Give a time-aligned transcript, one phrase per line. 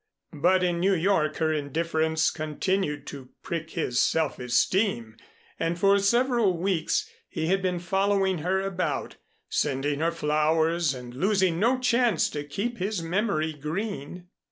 [0.33, 5.15] But in New York her indifference continued to prick his self esteem,
[5.59, 9.17] and for several weeks he had been following her about,
[9.47, 14.25] sending her flowers and losing no chance to keep his memory green.